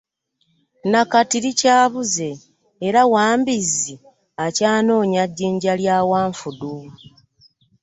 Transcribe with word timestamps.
Na 0.91 1.01
kati 1.11 1.37
likyabuze 1.45 2.29
era 2.87 3.01
Wambizzi 3.13 3.95
akyanoonya 4.45 5.23
jjinja 5.29 5.73
lya 5.81 5.97
Wanfudu. 6.09 6.73